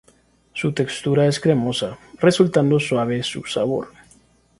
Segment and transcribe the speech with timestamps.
[0.55, 3.89] Su textura es cremosa, resultando suave su sabor.